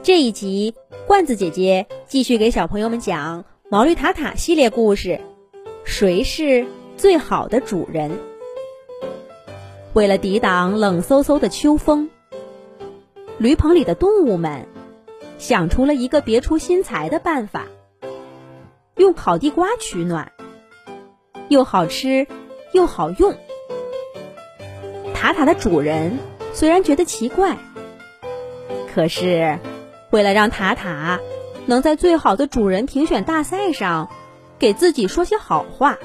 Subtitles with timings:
[0.00, 0.74] 这一集，
[1.06, 5.20] 罐子姐姐继续给小朋友们讲《毛驴塔塔》系列故事。
[5.84, 8.10] 谁是最好的主人？
[9.92, 12.10] 为了抵挡冷飕飕的秋风，
[13.38, 14.66] 驴棚里的动物们
[15.38, 17.68] 想出了一个别出心裁的办法：
[18.96, 20.32] 用烤地瓜取暖，
[21.48, 22.26] 又好吃
[22.72, 23.36] 又好用。
[25.14, 26.18] 塔塔的主人
[26.52, 27.56] 虽然觉得奇怪，
[28.92, 29.60] 可是。
[30.12, 31.20] 为了让塔塔
[31.64, 34.10] 能在最好的主人评选大赛上
[34.58, 35.96] 给自己说些好话，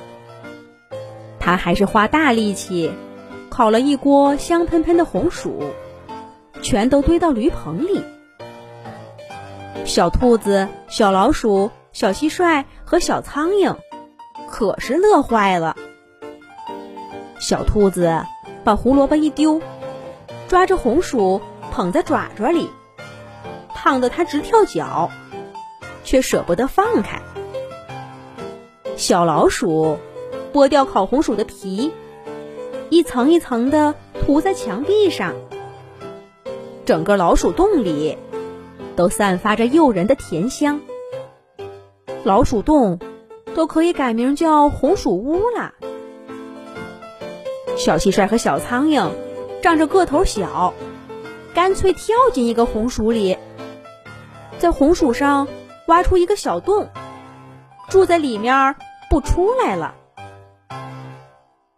[1.41, 2.89] 他还是花大力气
[3.49, 5.62] 烤了一锅香喷喷的红薯，
[6.62, 8.01] 全都堆到驴棚里。
[9.84, 13.76] 小兔子、小老鼠、小蟋蟀和小苍蝇
[14.49, 15.76] 可是乐坏了。
[17.39, 18.23] 小兔子
[18.63, 19.62] 把胡萝卜一丢，
[20.48, 21.41] 抓着红薯
[21.73, 22.70] 捧在爪爪里。
[23.88, 25.09] 烫得他直跳脚，
[26.04, 27.22] 却舍不得放开。
[28.98, 29.98] 小老鼠
[30.52, 31.94] 剥掉烤红薯的皮，
[32.90, 35.35] 一层一层的涂在墙壁上。
[36.85, 38.18] 整个老鼠洞里
[38.98, 40.82] 都散发着诱人的甜香。
[42.26, 42.99] 老鼠洞
[43.55, 45.74] 都可以改名叫红薯屋了。
[47.77, 49.12] 小蟋蟀和小苍蝇
[49.62, 50.74] 仗着个头小，
[51.54, 53.38] 干脆跳进一个红薯里。
[54.60, 55.48] 在红薯上
[55.88, 56.90] 挖出一个小洞，
[57.90, 58.76] 住在里面
[59.10, 59.96] 不出来了。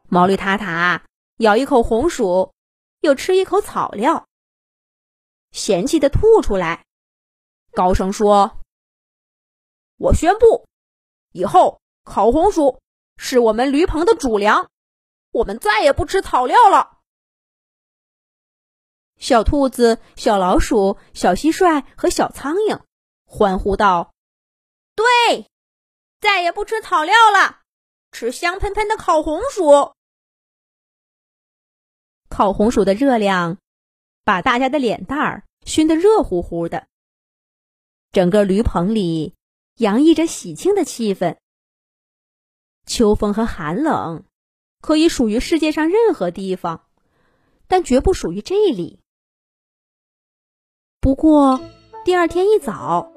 [0.07, 1.03] 毛驴塔塔
[1.37, 2.53] 咬一口红薯，
[3.01, 4.25] 又吃一口草料，
[5.51, 6.85] 嫌弃的吐出来，
[7.73, 8.59] 高声说
[9.99, 10.65] ：“我宣布，
[11.33, 12.79] 以后烤红薯
[13.17, 14.69] 是我们驴棚的主粮，
[15.31, 16.98] 我们再也不吃草料了。”
[19.19, 22.81] 小兔子、小老鼠、小蟋蟀和小苍蝇
[23.25, 24.13] 欢呼道
[24.95, 25.45] ：“对，
[26.19, 27.59] 再也不吃草料了，
[28.11, 29.93] 吃香喷喷的烤红薯。”
[32.29, 33.57] 烤红薯的热量
[34.23, 36.87] 把大家的脸蛋儿熏得热乎乎的，
[38.11, 39.35] 整个驴棚里
[39.75, 41.37] 洋溢着喜庆的气氛。
[42.85, 44.23] 秋风和寒冷
[44.79, 46.87] 可以属于世界上任何地方，
[47.67, 49.01] 但绝不属于这里。
[51.01, 51.57] 不过，
[52.03, 53.09] 第二天一早，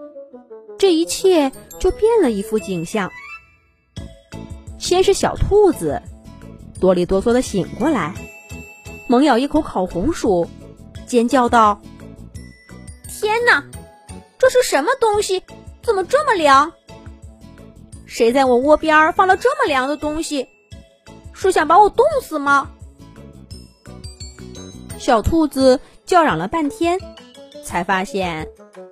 [0.79, 1.51] 这一切
[1.81, 3.11] 就变了一副景象。
[4.79, 6.01] 先是小兔子
[6.81, 8.15] 哆里哆嗦的醒过来，
[9.09, 10.49] 猛咬一口烤红薯，
[11.09, 11.81] 尖叫道
[13.11, 13.65] ：“天哪，
[14.39, 15.43] 这是什么东西？
[15.83, 16.73] 怎么这么凉？
[18.07, 20.47] 谁在我窝边放了这么凉的东西？
[21.33, 22.71] 是想把我冻死吗？”
[25.01, 26.97] 小兔子叫嚷了半天。
[27.65, 28.49] 才发现，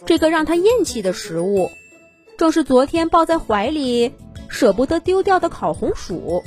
[0.06, 1.70] 这个让他厌弃的食物，
[2.36, 4.12] 正是昨天抱在怀里
[4.48, 6.42] 舍不得丢掉的烤红薯。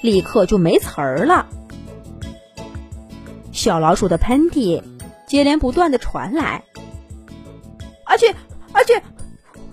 [0.00, 1.46] 立刻就没词儿了。
[3.52, 4.82] 小老鼠的喷嚏
[5.26, 6.62] 接连不断的传来，
[8.04, 8.34] 而且
[8.72, 9.02] 而且，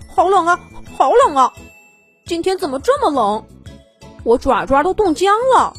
[0.08, 0.60] 好冷啊，
[0.96, 1.52] 好冷啊！
[2.26, 3.44] 今天怎么这么冷？
[4.24, 5.74] 我爪爪都冻僵了。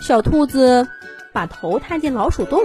[0.00, 0.86] 小兔子
[1.32, 2.62] 把头探进老鼠洞。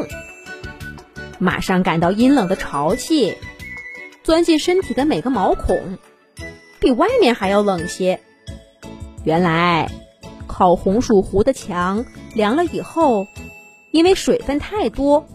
[1.40, 3.38] 马上感到阴冷的潮气，
[4.24, 5.98] 钻进身体的每个毛孔，
[6.80, 8.22] 比外面还要冷些。
[9.24, 9.90] 原来，
[10.48, 12.06] 烤红薯糊的墙
[12.36, 13.28] 凉了以后，
[13.92, 15.26] 因为水分太多，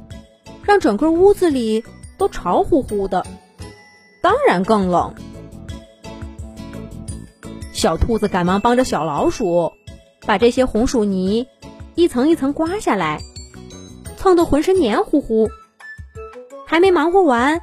[0.62, 1.84] 让整个屋子里
[2.16, 3.26] 都潮乎乎的，
[4.22, 5.14] 当然更冷。
[7.72, 9.72] 小兔子赶忙帮着小老鼠，
[10.26, 11.46] 把这些红薯泥
[11.94, 13.20] 一层一层刮下来，
[14.16, 15.48] 蹭得浑身黏糊糊。
[16.68, 17.62] 还没忙活完，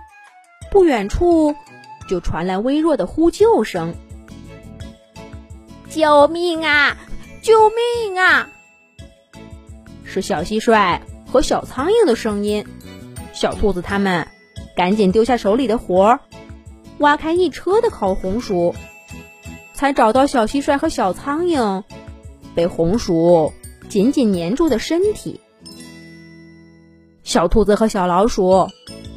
[0.71, 1.55] 不远处
[2.09, 3.93] 就传来微弱的呼救声
[5.87, 6.97] ：“救命啊！
[7.43, 8.49] 救命啊！”
[10.03, 10.99] 是小蟋蟀
[11.31, 12.65] 和小苍蝇的声音。
[13.31, 14.27] 小兔子他们
[14.75, 16.19] 赶紧丢下手里的活儿，
[16.97, 18.73] 挖开一车的烤红薯，
[19.75, 21.83] 才找到小蟋蟀和小苍蝇
[22.55, 23.53] 被红薯
[23.87, 25.41] 紧紧粘住的身体。
[27.21, 28.67] 小兔子和小老鼠。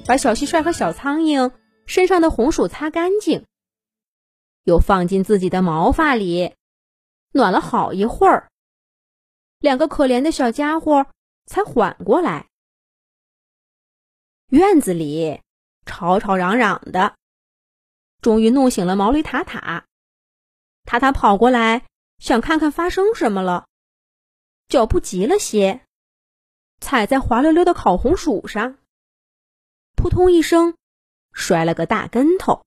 [0.09, 1.53] 把小蟋蟀和小苍蝇
[1.85, 3.45] 身上的红薯擦干净，
[4.65, 6.55] 又放进自己的毛发里，
[7.31, 8.49] 暖了好一会儿。
[9.59, 11.09] 两个可怜的小家伙
[11.45, 12.49] 才缓过来。
[14.47, 15.43] 院子里
[15.85, 17.15] 吵吵嚷嚷的，
[18.23, 19.85] 终于弄醒了毛驴塔塔。
[20.87, 21.85] 塔塔跑过来
[22.17, 23.67] 想看看发生什么了，
[24.69, 25.83] 脚步急了些，
[26.81, 28.79] 踩在滑溜溜的烤红薯上。
[29.99, 30.77] 扑通一声
[31.33, 32.63] 摔了个大跟头。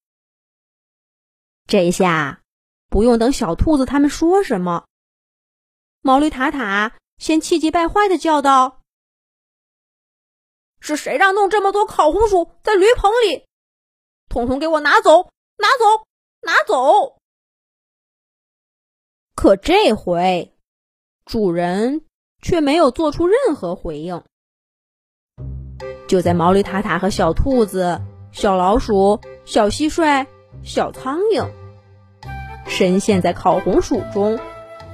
[1.66, 2.42] 这下
[2.90, 4.86] 不用等小兔子他们说什么，
[6.02, 8.82] 毛驴塔塔先气急败坏的叫道
[10.82, 13.46] ：“是谁让弄这么多烤红薯在驴棚里？
[14.28, 15.30] 统统给我拿走！
[15.58, 16.06] 拿走！
[16.42, 17.18] 拿走！”
[19.36, 20.54] 可这回，
[21.24, 22.06] 主人
[22.42, 24.22] 却没有做出任何回应。
[26.08, 28.02] 就在毛驴塔塔和小兔子、
[28.32, 30.26] 小老鼠、小蟋蟀、
[30.64, 31.48] 小苍蝇
[32.68, 34.40] 深陷在烤红薯中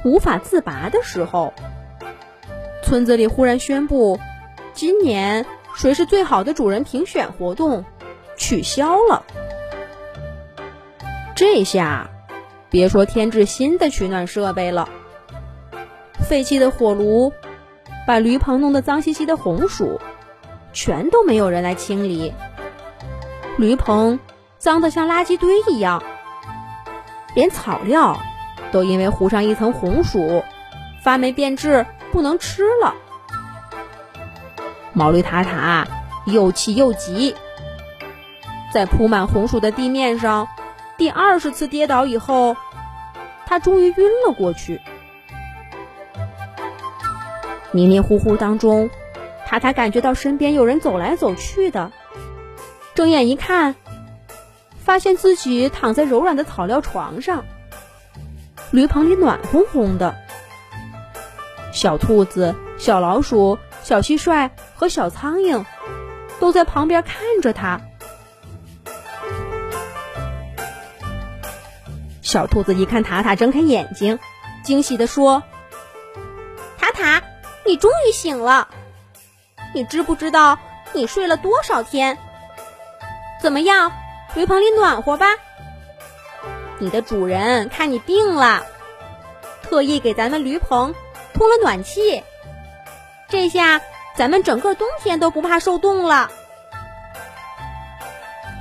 [0.04, 1.54] 无法自拔的时候，
[2.84, 4.20] 村子里忽然宣布，
[4.74, 5.46] 今年
[5.76, 7.86] 谁是最好的主人评选活动
[8.38, 9.24] 取消了。
[11.36, 12.10] 这下。
[12.70, 14.90] 别说添置新的取暖设备了，
[16.20, 17.32] 废弃的火炉，
[18.06, 20.02] 把驴棚弄得脏兮兮的红薯，
[20.78, 22.32] 全都没有人来清理。
[23.58, 24.20] 驴棚
[24.60, 26.04] 脏得像垃圾堆一样，
[27.34, 28.16] 连草料
[28.72, 30.44] 都因为糊上一层红薯，
[31.04, 32.94] 发霉变质，不能吃了。
[34.94, 35.88] 毛驴塔塔
[36.28, 37.36] 又气又急，
[38.72, 40.48] 在铺满红薯的地面上。
[40.96, 42.56] 第二十次跌倒以后，
[43.48, 44.80] 他终于晕了过去。
[47.72, 48.92] 迷迷糊糊当中，
[49.60, 51.92] 他感觉到身边有人走来走去的，
[52.96, 53.76] 睁眼一看，
[54.78, 57.46] 发现自己躺在柔软的草料床上。
[58.72, 60.16] 驴棚里暖烘烘的，
[61.72, 65.64] 小兔子、小老鼠、小蟋蟀和小苍蝇
[66.40, 67.80] 都在旁边看着他。
[72.22, 74.20] 小兔子一看塔塔睁开眼睛，
[74.62, 75.44] 惊喜地说
[76.78, 77.24] ：“塔塔，
[77.66, 78.68] 你终于醒了！
[79.78, 80.58] 你知不知道
[80.92, 82.18] 你睡了多少天？
[83.40, 83.92] 怎么样，
[84.34, 85.28] 驴棚里暖和吧？
[86.80, 88.66] 你的主人看你病了，
[89.62, 90.96] 特意给咱们驴棚
[91.36, 92.24] 通了暖气，
[93.30, 93.80] 这下
[94.16, 96.32] 咱们整个冬天都不怕受冻了。”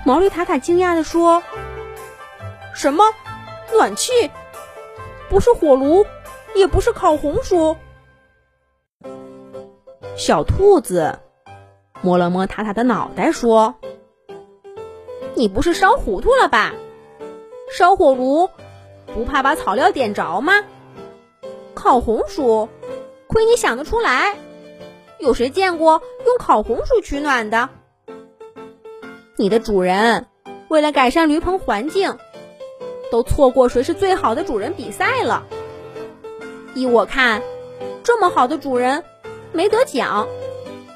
[0.04, 1.42] 毛驴塔塔惊讶地说
[2.76, 3.04] ：“什么？”
[3.72, 4.30] 暖气，
[5.30, 6.04] 不是火炉，
[6.54, 7.78] 也不是烤红薯。
[10.16, 11.18] 小兔子
[12.00, 13.74] 摸了摸塔塔的脑袋，说
[15.36, 16.74] ：“你不是烧糊涂了吧？
[17.70, 18.48] 烧火炉
[19.14, 20.64] 不怕把草料点着吗？
[21.74, 22.70] 烤红薯，
[23.26, 24.36] 亏你想得出来！
[25.18, 27.68] 有谁见过用烤红薯取暖的？
[29.36, 30.26] 你的主人
[30.68, 32.16] 为了改善驴棚环境。”
[33.08, 35.44] 都错过谁是最好的主人比赛了。
[36.74, 37.40] 依我看，
[38.02, 39.04] 这么好的主人
[39.56, 40.28] 没得奖，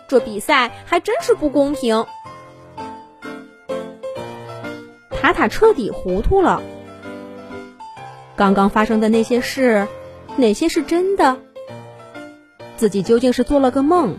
[0.07, 2.05] 这比赛还真是不公平。
[5.11, 6.61] 塔塔彻底糊涂了。
[8.37, 9.89] 刚刚发生的那些事，
[10.37, 11.39] 哪些是真的？
[12.77, 14.19] 自己究竟是做了个梦，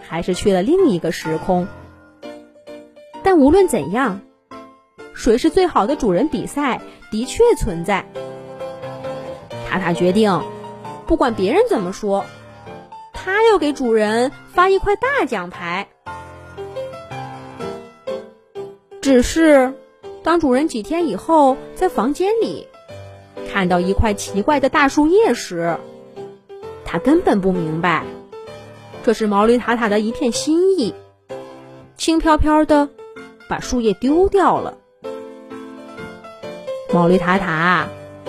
[0.00, 1.68] 还是去了另一个时空？
[3.22, 4.20] 但无论怎样。
[5.14, 6.28] 谁是最好的主人？
[6.28, 6.80] 比赛
[7.12, 8.04] 的确存在。
[9.68, 10.42] 塔塔决定，
[11.06, 12.24] 不管别人怎么说，
[13.24, 15.88] 他要给主人发一块大奖牌。
[19.00, 19.72] 只是，
[20.24, 22.66] 当主人几天以后在房间里
[23.52, 25.76] 看到一块奇怪的大树叶时，
[26.84, 28.04] 他根本不明白，
[29.04, 30.92] 这是毛驴塔塔的一片心意，
[31.96, 32.88] 轻飘飘的
[33.48, 34.78] 把树叶丢掉了。
[36.92, 37.86] 毛驴塔塔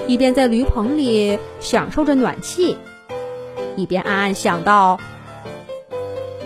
[0.08, 2.78] 一边在驴棚里享受着暖气，
[3.76, 5.00] 一边暗暗想到：“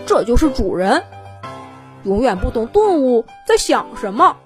[0.06, 1.02] 这就是主人，
[2.04, 4.36] 永远不懂动物在想什么。”